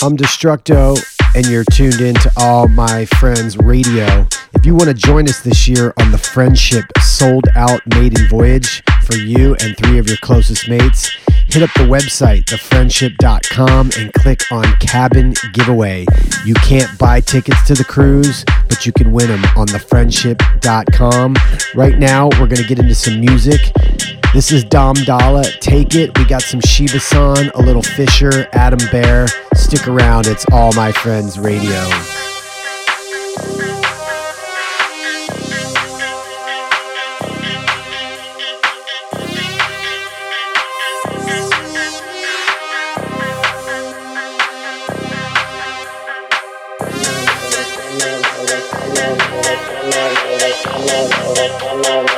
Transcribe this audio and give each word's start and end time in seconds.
I'm 0.00 0.16
Destructo, 0.16 0.96
and 1.34 1.44
you're 1.46 1.64
tuned 1.72 2.00
in 2.00 2.14
to 2.14 2.30
All 2.36 2.68
My 2.68 3.04
Friends 3.04 3.58
Radio. 3.58 4.28
If 4.54 4.64
you 4.64 4.76
want 4.76 4.84
to 4.84 4.94
join 4.94 5.28
us 5.28 5.40
this 5.40 5.66
year 5.66 5.92
on 5.98 6.12
the 6.12 6.18
Friendship 6.18 6.84
Sold 7.00 7.46
Out 7.56 7.80
Maiden 7.96 8.28
Voyage 8.28 8.84
for 9.02 9.16
you 9.16 9.56
and 9.56 9.76
three 9.76 9.98
of 9.98 10.06
your 10.06 10.16
closest 10.18 10.68
mates, 10.68 11.10
hit 11.48 11.64
up 11.64 11.70
the 11.74 11.82
website, 11.82 12.44
thefriendship.com, 12.44 13.90
and 13.98 14.12
click 14.12 14.42
on 14.52 14.72
Cabin 14.76 15.34
Giveaway. 15.52 16.06
You 16.44 16.54
can't 16.54 16.96
buy 16.96 17.20
tickets 17.20 17.66
to 17.66 17.74
the 17.74 17.84
cruise, 17.84 18.44
but 18.68 18.86
you 18.86 18.92
can 18.92 19.10
win 19.10 19.26
them 19.26 19.44
on 19.56 19.66
thefriendship.com. 19.66 21.34
Right 21.74 21.98
now, 21.98 22.26
we're 22.26 22.46
going 22.46 22.62
to 22.62 22.68
get 22.68 22.78
into 22.78 22.94
some 22.94 23.20
music. 23.20 23.72
This 24.38 24.52
is 24.52 24.62
Dom 24.62 24.94
Dolla. 24.94 25.42
Take 25.58 25.96
it. 25.96 26.16
We 26.16 26.24
got 26.24 26.42
some 26.42 26.60
Shiba 26.60 27.00
San, 27.00 27.50
a 27.56 27.60
little 27.60 27.82
Fisher, 27.82 28.48
Adam 28.52 28.78
Beyer. 28.92 29.26
Stick 29.54 29.88
around. 29.88 30.28
It's 30.28 30.46
All 30.52 30.72
My 30.74 30.92
Friends 30.92 31.40
Radio. 31.40 31.74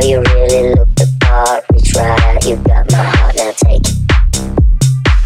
girl, 0.00 0.08
you 0.08 0.18
really 0.18 0.74
look 0.74 0.94
the 0.94 1.16
part. 1.20 1.64
We 1.72 1.80
tried, 1.80 2.44
you 2.44 2.56
got 2.56 2.90
my 2.90 2.98
heart, 2.98 3.36
now 3.36 3.52
take 3.52 3.82
it. 3.82 3.96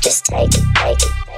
Just 0.00 0.26
take 0.26 0.48
it, 0.54 0.64
take 0.76 1.02
it. 1.02 1.29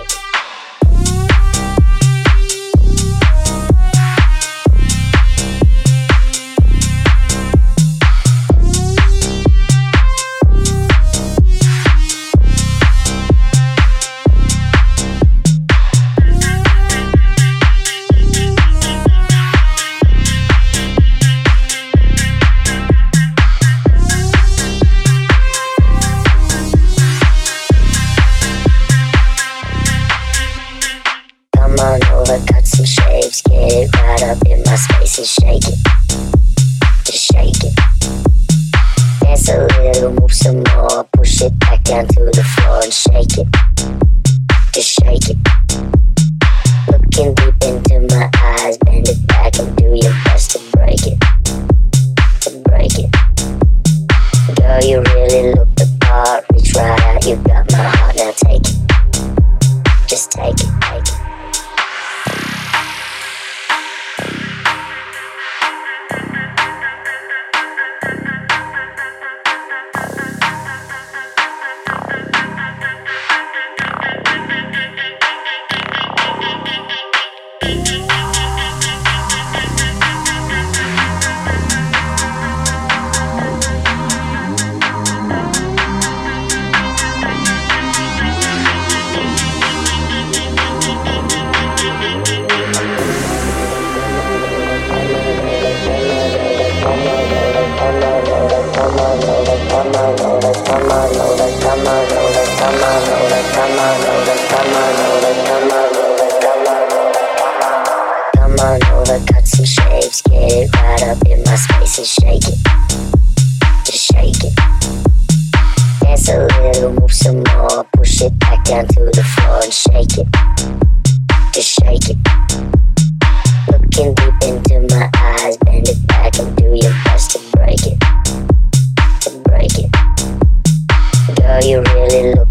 Yeah. 131.64 132.42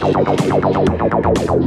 Thank 0.00 1.66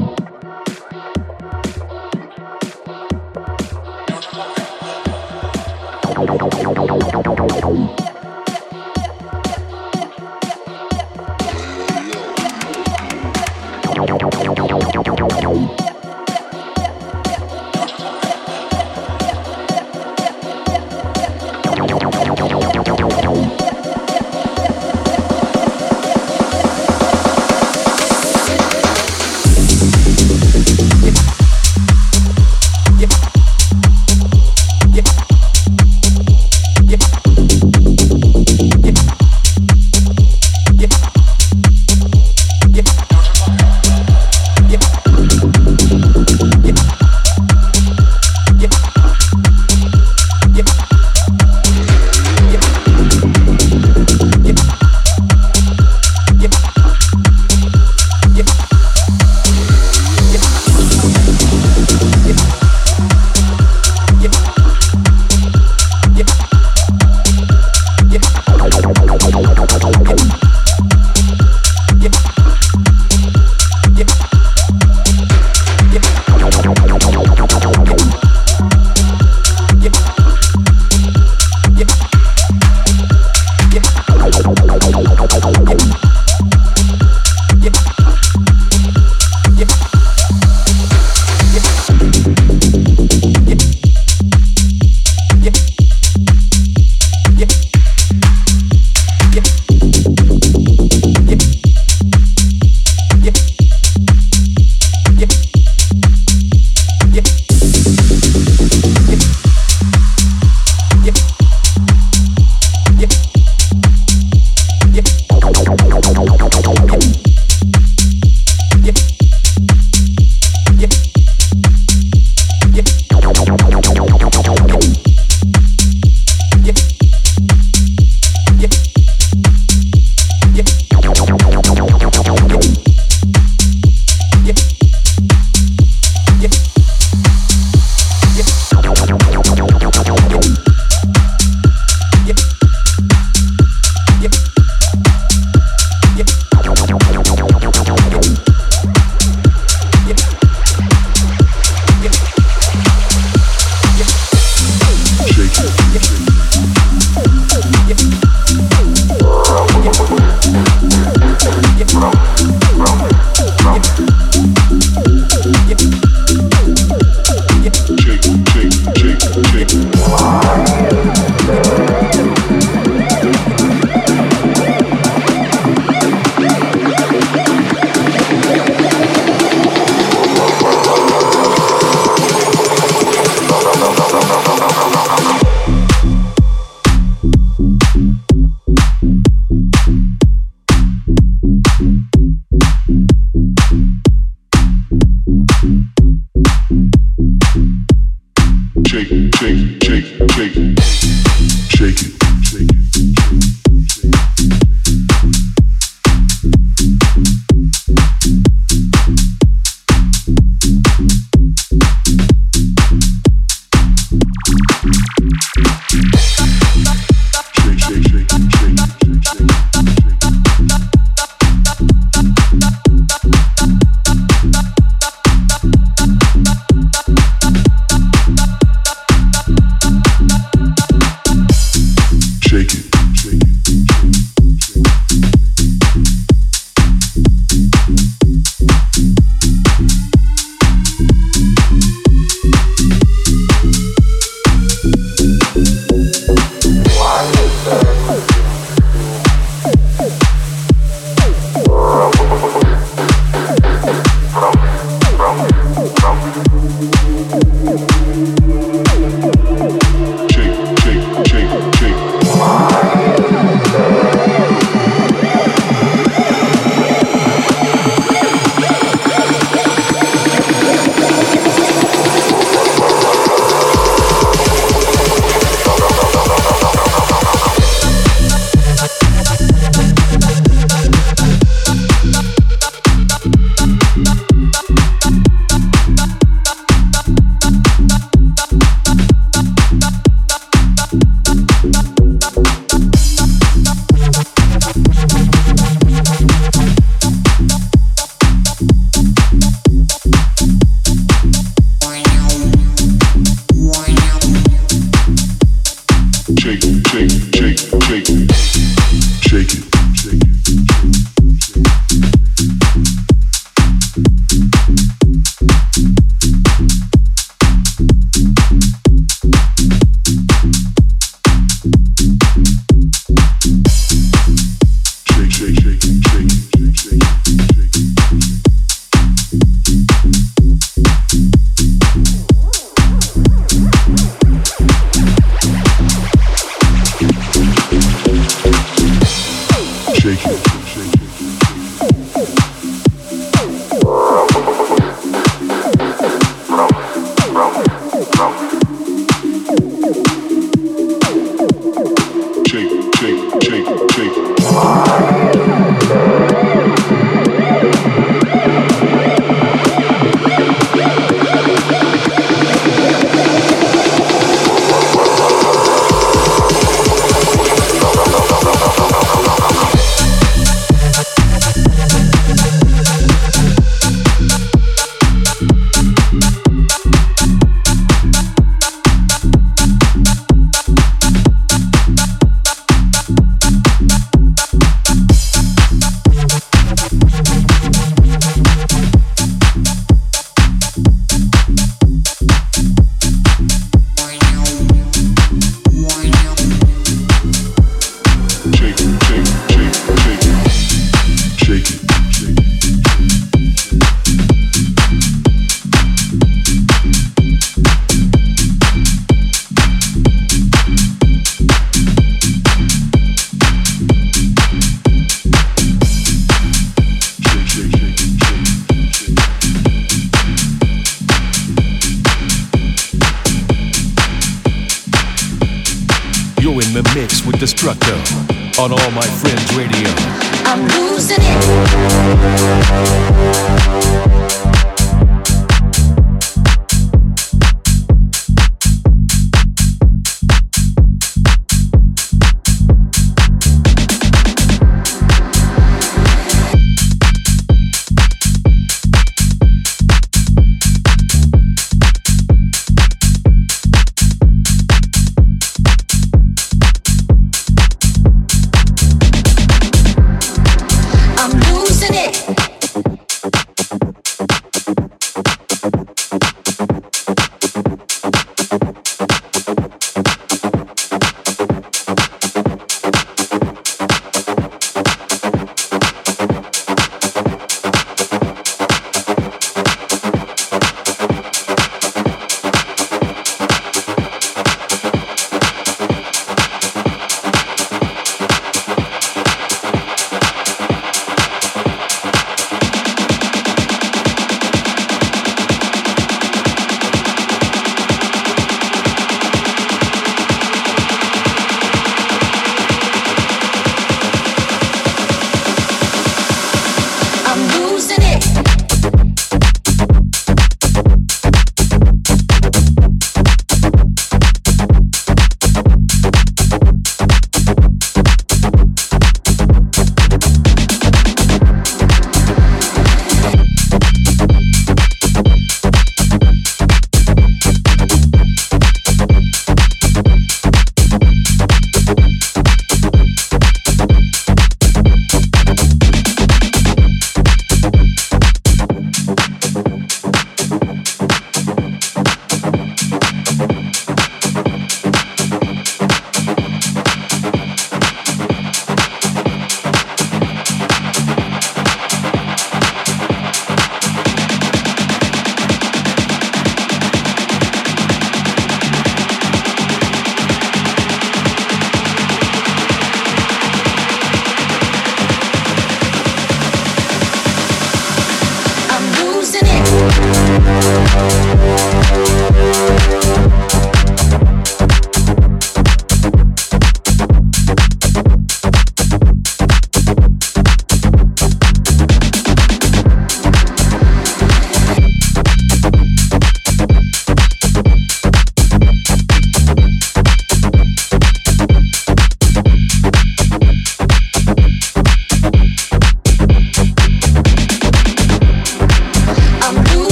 you. 7.99 8.12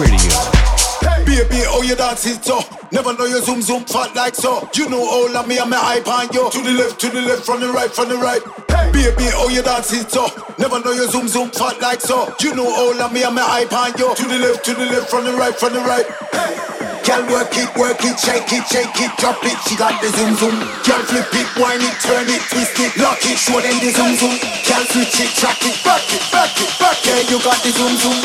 Radio. 0.00 0.32
Baby, 1.28 1.60
oh 1.68 1.84
you 1.84 1.94
dance 1.94 2.24
it 2.24 2.42
so? 2.42 2.60
Never 2.90 3.12
know 3.12 3.26
you 3.26 3.40
zoom 3.42 3.60
zoom 3.60 3.84
fat 3.84 4.16
like 4.16 4.34
so. 4.34 4.66
You 4.72 4.88
know 4.88 4.98
all 4.98 5.36
of 5.36 5.46
me 5.46 5.58
and 5.58 5.68
my 5.68 5.76
hype 5.76 6.08
on 6.08 6.32
you. 6.32 6.50
To 6.50 6.58
the 6.62 6.72
left, 6.72 6.98
to 7.00 7.10
the 7.10 7.20
left, 7.20 7.44
from 7.44 7.60
the 7.60 7.68
right, 7.68 7.90
from 7.90 8.08
the 8.08 8.16
right. 8.16 8.40
Baby, 8.92 9.28
oh 9.36 9.50
you 9.50 9.62
dance 9.62 9.92
it 9.92 10.10
so? 10.10 10.26
Never 10.58 10.80
know 10.80 10.92
you 10.92 11.06
zoom 11.10 11.28
zoom 11.28 11.50
fat 11.50 11.80
like 11.82 12.00
so. 12.00 12.34
You 12.40 12.54
know 12.54 12.64
all 12.66 12.98
of 12.98 13.12
me 13.12 13.24
and 13.24 13.34
my 13.34 13.42
hype 13.42 13.72
on 13.74 13.92
you. 13.98 14.14
To 14.14 14.24
the 14.24 14.38
left, 14.38 14.64
to 14.64 14.74
the 14.74 14.86
left, 14.86 15.10
from 15.10 15.24
the 15.24 15.32
right, 15.32 15.54
from 15.54 15.74
the 15.74 15.80
right 15.80 16.79
Girl 17.04 17.24
work 17.32 17.56
it, 17.56 17.70
work 17.76 18.00
it, 18.04 18.20
shake 18.20 18.52
it, 18.52 18.64
shake 18.68 19.00
it, 19.00 19.12
drop 19.16 19.40
it. 19.42 19.56
She 19.66 19.76
got 19.76 19.96
the 20.02 20.08
zoom 20.12 20.36
zoom. 20.36 20.56
Girl 20.84 21.02
flip 21.08 21.32
it, 21.32 21.48
wind 21.56 21.82
it, 21.82 21.96
turn 22.04 22.28
it, 22.28 22.42
twist 22.52 22.76
it, 22.76 22.92
lock 23.00 23.24
it. 23.24 23.38
Show 23.38 23.60
them 23.60 23.76
the 23.80 23.90
zoom 23.90 24.14
zoom. 24.20 24.36
Girl 24.68 24.84
switch 24.92 25.20
it, 25.20 25.30
track 25.34 25.60
it, 25.64 25.76
back 25.82 26.04
it, 26.12 26.24
back 26.30 26.52
it, 26.60 26.70
back 26.78 27.00
it. 27.00 27.08
Yeah, 27.08 27.30
you 27.32 27.42
got 27.42 27.58
the 27.62 27.70
zoom 27.72 27.96
zoom. 27.96 28.18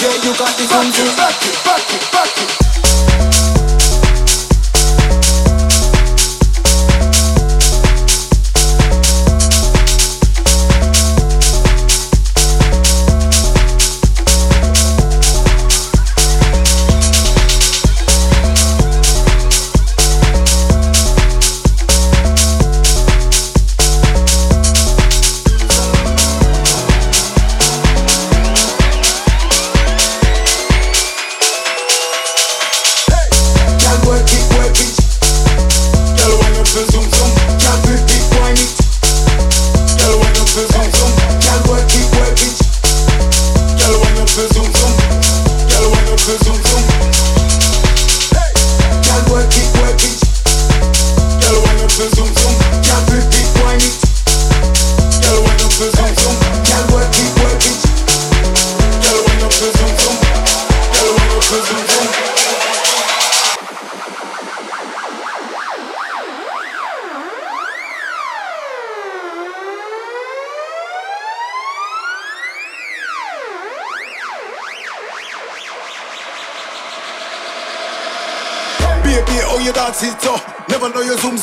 Yeah, 0.00 0.16
you 0.20 0.32
got 0.36 0.52
the 0.56 0.64
zoom 0.68 0.88
zoom. 0.92 1.16
Back 1.16 1.40
it, 1.42 1.56
back 1.64 1.84
it, 1.88 2.12
back 2.12 2.36
it. 2.36 2.73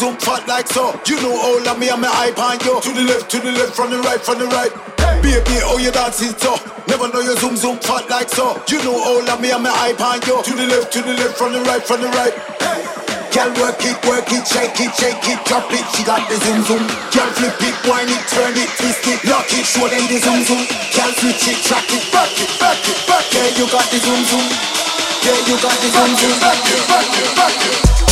Zoom 0.02 0.18
fat 0.18 0.42
like 0.50 0.66
so. 0.66 0.98
You 1.06 1.22
know 1.22 1.30
all 1.30 1.62
of 1.62 1.78
me 1.78 1.94
and 1.94 2.02
my 2.02 2.10
hype 2.10 2.42
on 2.42 2.58
yo. 2.66 2.82
To 2.82 2.90
the 2.90 3.06
left, 3.06 3.30
to 3.30 3.38
the 3.38 3.54
left, 3.54 3.78
from 3.78 3.94
the 3.94 4.02
right, 4.02 4.18
from 4.18 4.42
the 4.42 4.50
right. 4.50 4.74
Baby, 5.22 5.62
oh 5.70 5.78
you 5.78 5.94
dance 5.94 6.26
it 6.26 6.42
so? 6.42 6.58
Never 6.90 7.06
know 7.14 7.22
you 7.22 7.38
zoom 7.38 7.54
zoom 7.54 7.78
fat 7.78 8.10
like 8.10 8.34
so. 8.34 8.58
You 8.66 8.82
know 8.82 8.98
all 8.98 9.22
of 9.22 9.38
me 9.38 9.54
and 9.54 9.62
my 9.62 9.70
hype 9.70 10.02
on 10.02 10.18
yo. 10.26 10.42
To 10.42 10.54
the 10.58 10.66
left, 10.66 10.90
to 10.98 11.06
the 11.06 11.14
left, 11.22 11.38
from 11.38 11.54
the 11.54 11.62
right, 11.70 11.86
from 11.86 12.02
the 12.02 12.10
right. 12.18 12.34
Girl 13.30 13.54
work 13.62 13.78
it, 13.86 13.94
work 14.10 14.26
it, 14.34 14.42
shake 14.50 14.74
it, 14.82 14.90
shake 14.98 15.22
it, 15.22 15.40
drop 15.46 15.70
it. 15.70 15.86
She 15.94 16.02
got 16.02 16.26
the 16.26 16.36
zoom 16.42 16.66
zoom. 16.66 16.84
Girl 17.14 17.30
flip 17.38 17.62
it, 17.62 17.78
wind 17.86 18.10
it, 18.10 18.26
turn 18.26 18.58
it, 18.58 18.74
twist 18.82 19.06
it, 19.06 19.22
lock 19.30 19.54
it. 19.54 19.70
Show 19.70 19.86
them 19.86 20.02
the 20.10 20.18
zoom 20.18 20.42
zoom. 20.50 20.66
Girl 20.98 21.12
switch 21.14 21.46
it, 21.46 21.62
track 21.62 21.86
it, 21.94 22.02
back 22.10 22.34
it, 22.42 22.50
back 22.58 22.82
it, 22.90 22.98
back 23.06 23.30
it. 23.30 23.38
Yeah, 23.38 23.50
you 23.54 23.70
got 23.70 23.86
the 23.86 24.02
zoom 24.02 24.22
zoom. 24.26 24.46
Yeah, 25.22 25.38
you 25.46 25.56
got 25.62 25.78
the 25.78 25.90
zoom 25.94 26.12
zoom. 26.18 26.36
Back 26.42 26.58
it, 26.58 26.82
back 26.90 27.06
it, 27.06 27.30
back 27.38 27.60
it 27.70 28.11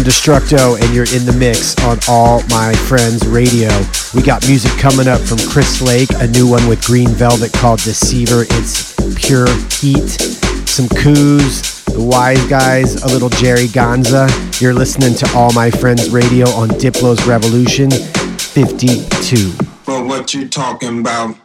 I'm 0.00 0.06
Destructo, 0.06 0.80
and 0.80 0.94
you're 0.94 1.12
in 1.14 1.26
the 1.26 1.36
mix 1.38 1.78
on 1.84 1.98
All 2.08 2.40
My 2.48 2.72
Friends 2.72 3.26
Radio. 3.28 3.68
We 4.14 4.22
got 4.22 4.48
music 4.48 4.72
coming 4.78 5.06
up 5.06 5.20
from 5.20 5.36
Chris 5.36 5.82
Lake, 5.82 6.08
a 6.20 6.26
new 6.26 6.48
one 6.48 6.66
with 6.66 6.82
Green 6.82 7.08
Velvet 7.08 7.52
called 7.52 7.80
Deceiver. 7.80 8.46
It's 8.48 8.94
pure 9.14 9.46
heat. 9.68 10.08
Some 10.66 10.88
coos, 10.88 11.84
the 11.84 12.00
Wise 12.00 12.42
Guys, 12.48 13.02
a 13.02 13.08
little 13.08 13.28
Jerry 13.28 13.66
Gonza. 13.66 14.26
You're 14.58 14.72
listening 14.72 15.14
to 15.16 15.30
All 15.36 15.52
My 15.52 15.70
Friends 15.70 16.08
Radio 16.08 16.48
on 16.48 16.70
Diplo's 16.70 17.26
Revolution 17.26 17.90
52. 17.90 19.52
But 19.84 20.06
what 20.06 20.32
you 20.32 20.48
talking 20.48 21.00
about? 21.00 21.36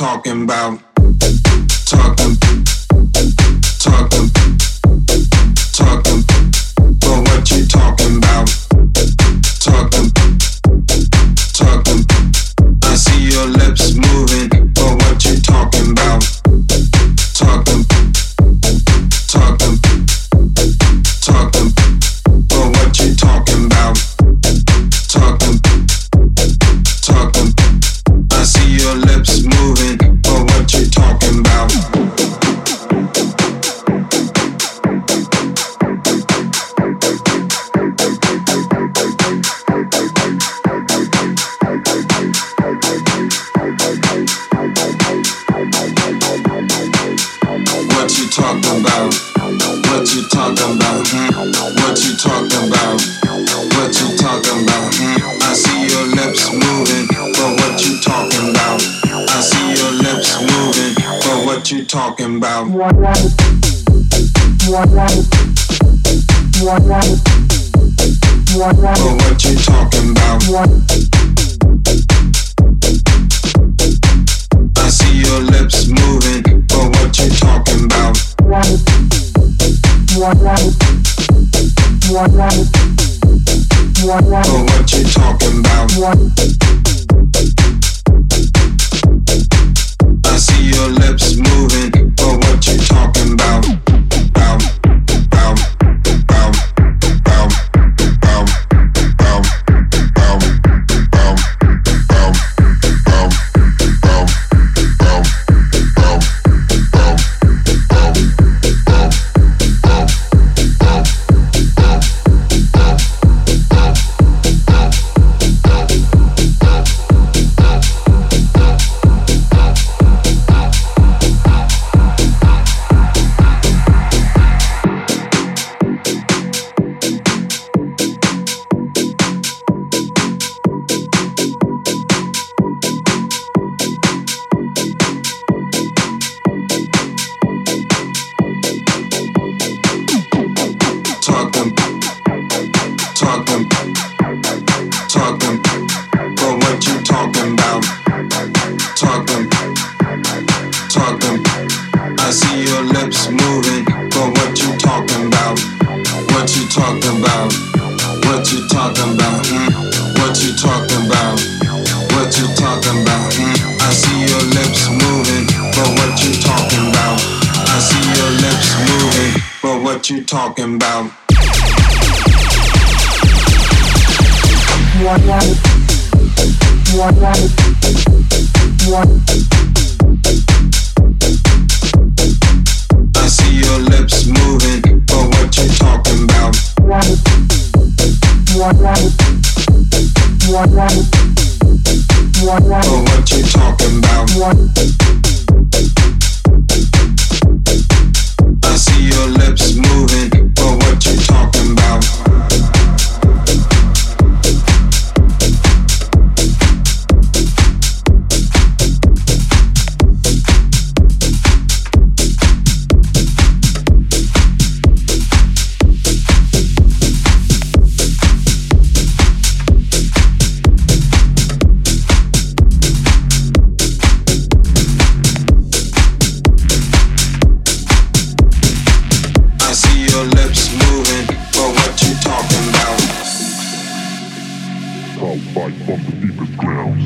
talking 0.00 0.44
about 0.44 0.80
talking 1.84 2.34
talking 3.78 4.30
talking. 5.74 6.24
But 7.00 7.18
what 7.28 7.50
you 7.50 7.66
talking 7.66 8.16
about? 8.16 8.48
Talking 9.60 10.10
talking. 11.52 12.06
I 12.82 12.94
see 12.94 13.28
your 13.28 13.46
lips 13.48 13.94
moving. 13.94 14.69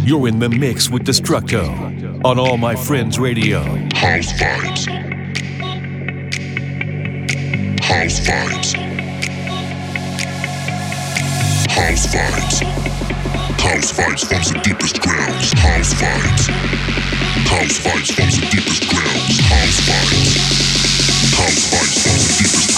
You're 0.05 0.29
in 0.29 0.39
the 0.39 0.49
mix 0.49 0.91
with 0.91 1.05
Destructo 1.05 2.25
on 2.25 2.39
All 2.39 2.57
My 2.57 2.75
Friends 2.77 3.19
Radio. 3.19 3.63
House 3.95 4.33
vibes. 4.33 4.87
House 7.81 8.21
vibes. 8.21 8.75
House 11.71 12.07
vibes. 12.07 12.63
House 13.61 13.93
vibes 13.93 14.27
from 14.27 14.43
the 14.53 14.61
deepest 14.63 15.01
grounds. 15.01 15.53
House 15.53 15.95
vibes. 15.95 16.49
House 17.49 17.79
vibes 17.79 18.13
from 18.13 18.31
the 18.31 18.47
deepest 18.51 18.89
grounds. 18.89 19.41
House 19.41 19.81
vibes. 19.89 20.37
House 21.35 21.65
vibes 21.73 22.03
from 22.03 22.19
the 22.19 22.35
deepest 22.39 22.74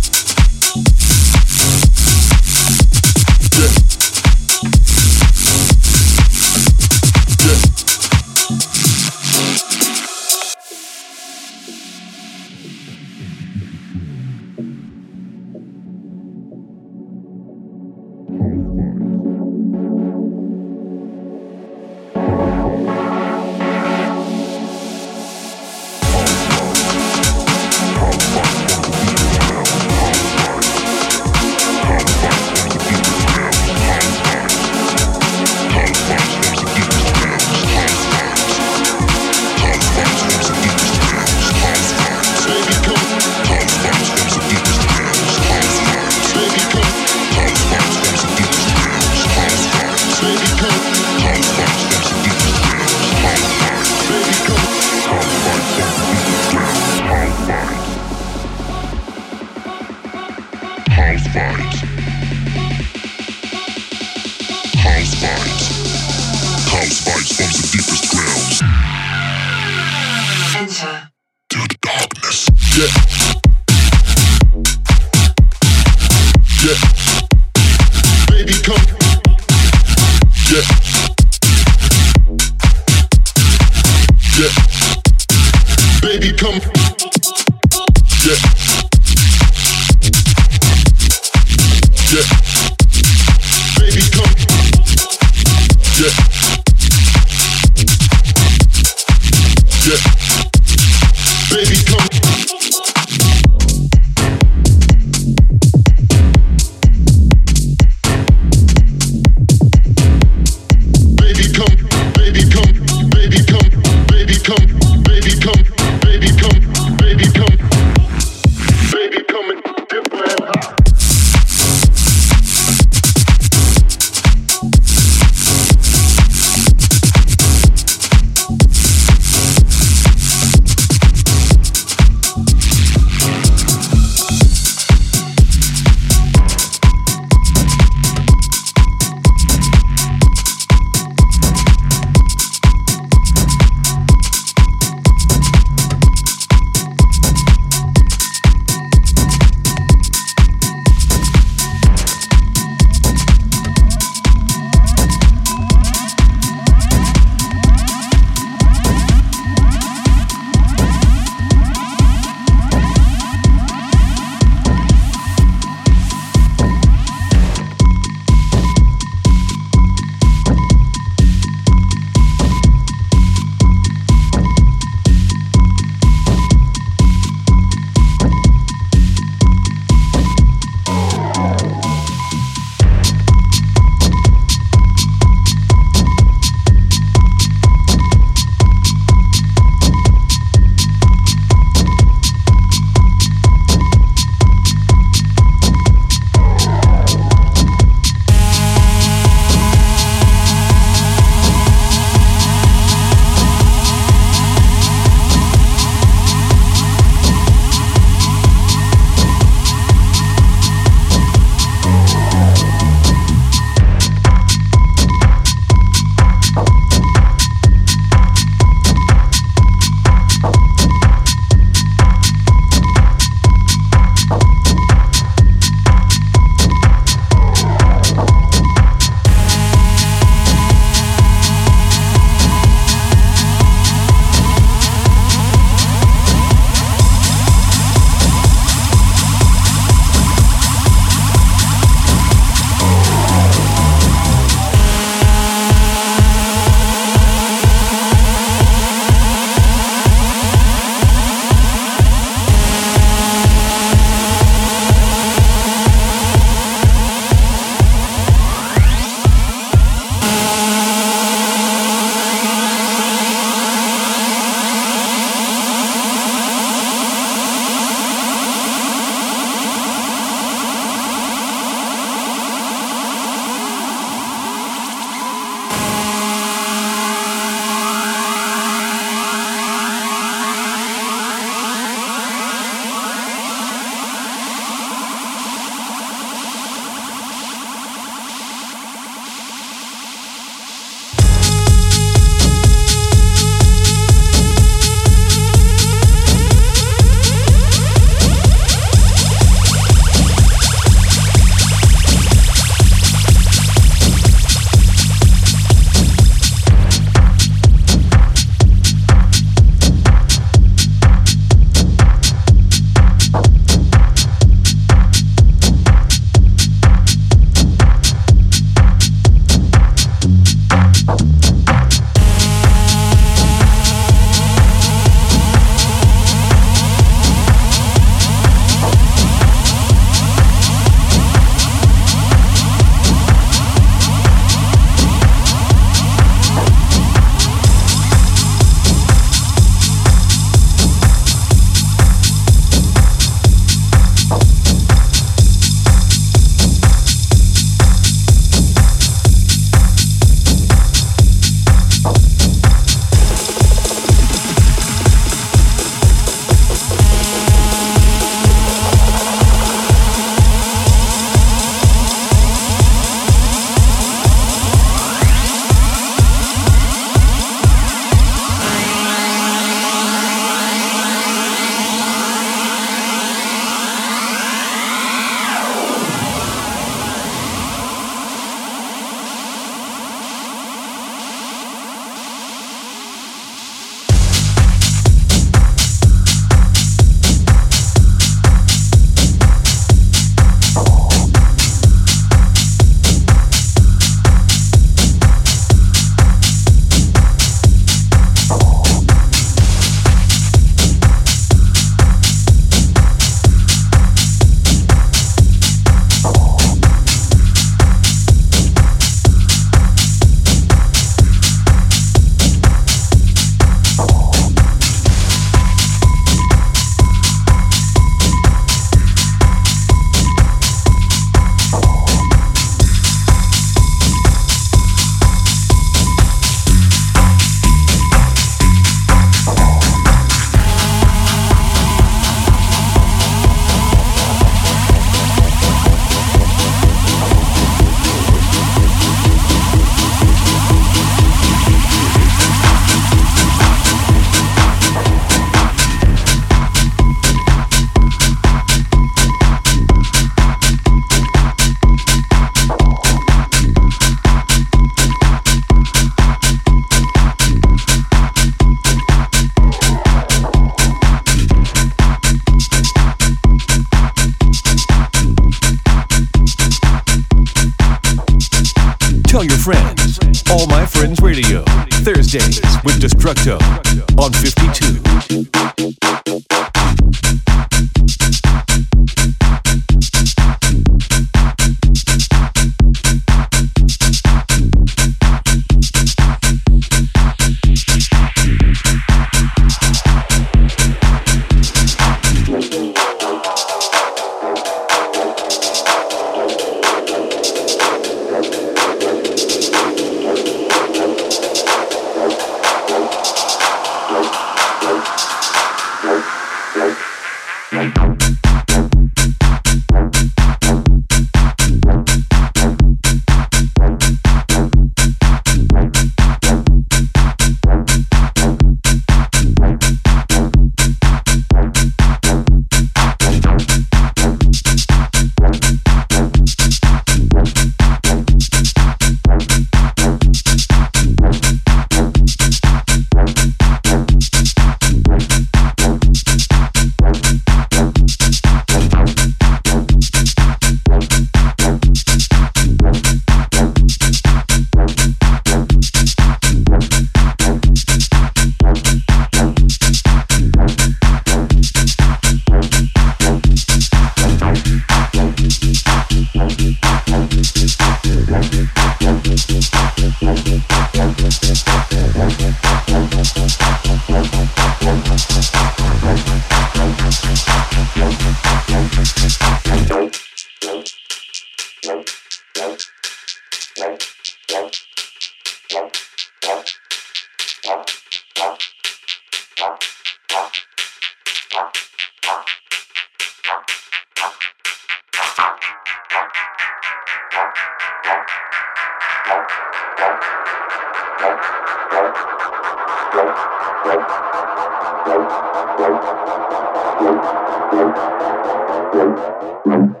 I'm 599.71 600.00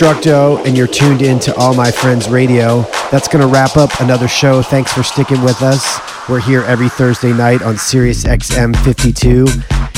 Destructo, 0.00 0.64
and 0.64 0.78
you're 0.78 0.86
tuned 0.86 1.20
in 1.20 1.38
to 1.40 1.54
All 1.56 1.74
My 1.74 1.90
Friends 1.90 2.30
Radio. 2.30 2.86
That's 3.10 3.28
going 3.28 3.42
to 3.42 3.46
wrap 3.46 3.76
up 3.76 4.00
another 4.00 4.28
show. 4.28 4.62
Thanks 4.62 4.90
for 4.94 5.02
sticking 5.02 5.42
with 5.42 5.60
us. 5.60 6.00
We're 6.26 6.40
here 6.40 6.62
every 6.62 6.88
Thursday 6.88 7.34
night 7.34 7.60
on 7.60 7.76
Sirius 7.76 8.24
XM 8.24 8.74
52. 8.82 9.46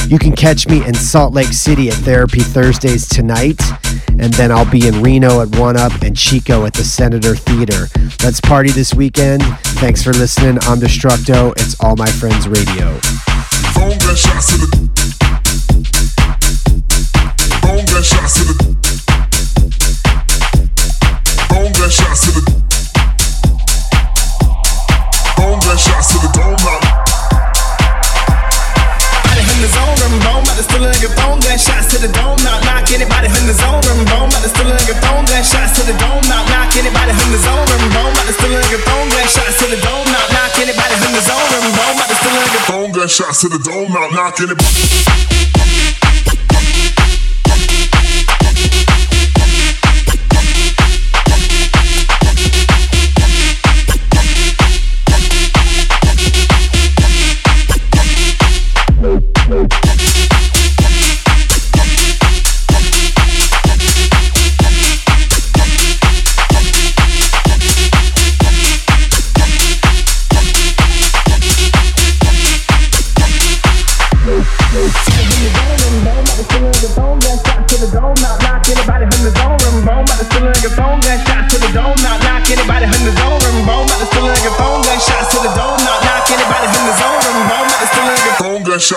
You 0.08 0.18
can 0.18 0.34
catch 0.34 0.66
me 0.66 0.84
in 0.84 0.92
Salt 0.92 1.34
Lake 1.34 1.52
City 1.52 1.88
at 1.88 1.94
Therapy 1.94 2.40
Thursdays 2.40 3.08
tonight, 3.08 3.62
and 4.08 4.32
then 4.34 4.50
I'll 4.50 4.68
be 4.68 4.88
in 4.88 5.00
Reno 5.02 5.40
at 5.40 5.54
One 5.54 5.76
Up 5.76 5.92
and 6.02 6.16
Chico 6.16 6.66
at 6.66 6.74
the 6.74 6.82
Senator 6.82 7.36
Theater. 7.36 7.86
Let's 8.24 8.40
party 8.40 8.72
this 8.72 8.92
weekend. 8.92 9.44
Thanks 9.78 10.02
for 10.02 10.12
listening. 10.14 10.58
I'm 10.62 10.80
Destructo. 10.80 11.52
It's 11.58 11.78
All 11.78 11.94
My 11.94 12.10
Friends 12.10 12.48
Radio. 12.48 12.98
The. 17.84 18.72
The. 18.74 18.81
Shots 21.92 22.24
to 22.24 22.30
the. 22.32 22.42
Phone 25.36 25.60
gun 25.60 25.76
shots 25.76 26.16
to 26.16 26.18
the 26.24 26.30
dome 26.32 26.56
now. 26.64 26.80
Body 29.20 29.44
in 29.44 29.58
the 29.60 29.68
zone, 29.68 29.96
rum 30.00 30.16
bone, 30.24 30.44
but 30.48 30.56
still 30.56 30.84
in 30.88 30.96
your 31.04 31.12
phone, 31.20 31.36
gun 31.44 31.60
shots 31.60 31.92
to 31.92 32.00
the 32.00 32.08
dome, 32.16 32.40
knock 32.40 32.64
knock 32.64 32.88
anybody 32.88 33.28
in 33.28 33.44
the 33.44 33.52
zone, 33.52 33.84
rum 33.84 34.00
bone, 34.08 34.32
but 34.32 34.40
still 34.48 34.72
in 34.72 34.80
your 34.88 34.96
phone, 35.04 35.28
gun 35.28 35.44
shots 35.44 35.76
to 35.76 35.82
the 35.84 35.92
dome, 36.00 36.24
knock 36.32 36.48
knock 36.48 36.72
anybody 36.80 37.12
in 37.12 37.28
the 37.28 37.40
zone, 37.44 37.60
rum 37.68 37.84
bone, 37.92 38.12
but 38.16 38.32
still 38.32 38.56
in 38.56 38.64
your 38.72 38.80
phone, 38.88 39.08
gun 39.12 39.28
shots 39.28 39.60
to 39.60 39.66
the 39.68 39.76
dome, 39.84 40.08
knock 40.08 40.28
knock 40.32 40.56
anybody 40.56 40.96
in 40.96 41.12
the 41.12 41.22
zone, 41.28 41.44
rum 41.52 41.68
bone, 41.76 41.96
but 42.00 42.08
still 42.16 42.32
in 42.32 42.48
your 42.56 42.64
Phone 42.72 42.92
gun 42.92 43.08
shots 43.08 43.44
to 43.44 43.48
the 43.52 43.60
dome. 43.60 43.92
Knock 43.92 44.40
anybody. 44.40 44.64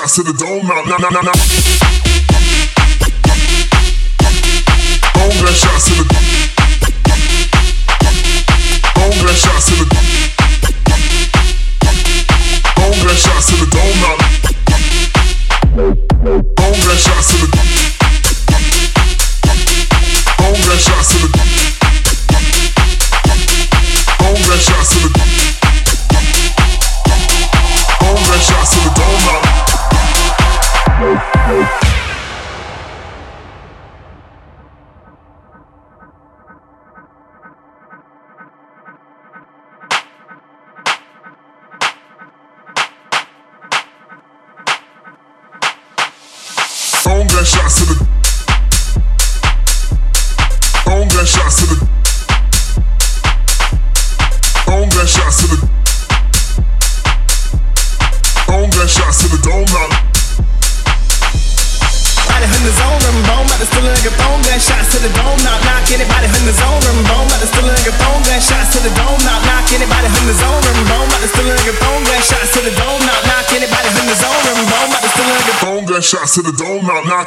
bounce 0.05 0.15
to 0.15 0.23
the 0.23 0.33
dome. 0.33 0.67
Now, 0.67 0.83
now, 0.83 0.97
now, 0.97 1.21
now, 1.21 1.31
Don't 5.13 5.41
let 5.43 5.55
shots 5.55 5.85
to 5.85 5.93
the 5.95 6.05
dome. 6.13 6.25
Don't 8.95 9.25
let 9.25 9.35
shots 9.35 9.65
to 9.69 9.83
the 9.83 9.95
dome. 9.95 10.14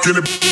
till 0.02 0.18
it. 0.18 0.47